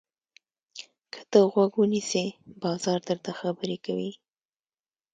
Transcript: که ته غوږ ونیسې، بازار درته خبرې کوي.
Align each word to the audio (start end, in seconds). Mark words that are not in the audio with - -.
که 1.11 1.21
ته 1.31 1.39
غوږ 1.51 1.71
ونیسې، 1.77 2.25
بازار 2.63 2.99
درته 3.09 3.31
خبرې 3.39 3.77
کوي. 3.85 4.11